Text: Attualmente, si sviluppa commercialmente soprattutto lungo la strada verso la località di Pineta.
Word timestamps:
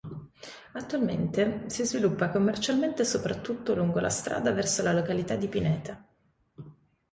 Attualmente, 0.71 1.65
si 1.69 1.85
sviluppa 1.85 2.29
commercialmente 2.31 3.05
soprattutto 3.05 3.75
lungo 3.75 3.99
la 3.99 4.09
strada 4.09 4.51
verso 4.51 4.81
la 4.81 4.93
località 4.93 5.35
di 5.35 5.47
Pineta. 5.47 6.03